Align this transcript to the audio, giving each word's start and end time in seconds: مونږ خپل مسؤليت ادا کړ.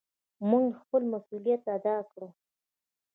مونږ 0.49 0.67
خپل 0.81 1.01
مسؤليت 1.13 1.61
ادا 1.75 1.97
کړ. 2.11 2.21